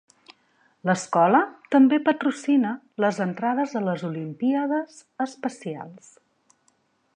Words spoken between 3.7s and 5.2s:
a les Olimpíades